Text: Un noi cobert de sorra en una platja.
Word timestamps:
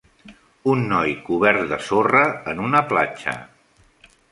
Un 0.71 0.79
noi 0.93 1.13
cobert 1.27 1.61
de 1.73 1.79
sorra 1.89 2.25
en 2.55 2.65
una 2.71 2.83
platja. 2.95 3.39